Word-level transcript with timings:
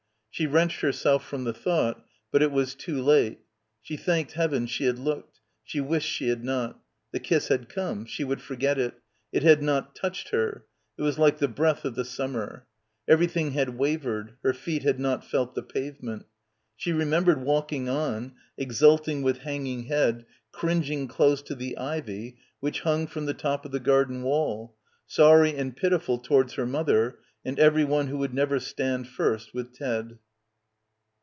She 0.33 0.47
wrenched 0.47 0.79
herself 0.79 1.25
from 1.27 1.43
the 1.43 1.53
thought, 1.53 2.03
but 2.31 2.41
it 2.41 2.51
was 2.53 2.73
too 2.73 3.01
late. 3.03 3.41
She 3.81 3.97
thanked 3.97 4.31
heaven 4.31 4.65
she 4.65 4.85
had 4.85 4.97
looked; 4.97 5.39
she 5.61 5.81
wished 5.81 6.09
she 6.09 6.29
had 6.29 6.43
not; 6.43 6.79
the 7.11 7.19
kiss 7.19 7.49
had 7.49 7.67
come; 7.67 8.05
she 8.05 8.23
would 8.23 8.41
forget 8.41 8.79
it; 8.79 8.93
it 9.33 9.43
had 9.43 9.61
not 9.61 9.93
touched 9.93 10.29
her, 10.29 10.65
it 10.97 11.01
was 11.03 11.19
like 11.19 11.37
the 11.39 11.49
breath 11.49 11.83
of 11.83 11.95
the 11.95 12.05
summer. 12.05 12.65
Everything 13.09 13.51
had 13.51 13.77
wavered; 13.77 14.37
her 14.41 14.53
feet 14.53 14.83
had 14.83 14.99
not 15.01 15.25
felt 15.25 15.53
the 15.53 15.61
pavement. 15.61 16.25
She 16.77 16.91
remem 16.91 17.25
bered 17.25 17.43
walking 17.43 17.87
on, 17.89 18.33
exulting 18.57 19.21
with 19.23 19.39
hanging 19.39 19.83
head, 19.87 20.25
cringing 20.53 21.09
close 21.09 21.41
to 21.43 21.55
the 21.55 21.77
ivy 21.77 22.37
which 22.61 22.81
hung 22.81 23.05
from 23.05 23.25
the 23.25 23.33
top 23.35 23.65
of 23.65 23.71
the 23.73 23.81
garden 23.81 24.23
wall, 24.23 24.77
sorry 25.05 25.53
and 25.55 25.75
pitiful 25.75 26.17
towards 26.19 26.53
her 26.53 26.65
mother, 26.65 27.19
and 27.43 27.57
everyone 27.57 28.05
who 28.05 28.17
would 28.19 28.31
never 28.33 28.59
stand 28.59 29.07
first 29.07 29.51
with 29.51 29.71
Ted. 29.73 30.15